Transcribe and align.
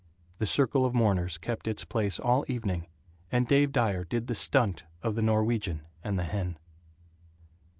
The 0.39 0.47
circle 0.47 0.83
of 0.83 0.95
mourners 0.95 1.37
kept 1.37 1.67
its 1.67 1.85
place 1.85 2.17
all 2.19 2.43
evening, 2.47 2.87
and 3.31 3.47
Dave 3.47 3.71
Dyer 3.71 4.03
did 4.03 4.25
the 4.25 4.33
"stunt" 4.33 4.83
of 5.03 5.13
the 5.13 5.21
Norwegian 5.21 5.85
and 6.03 6.17
the 6.17 6.23
hen. 6.23 6.57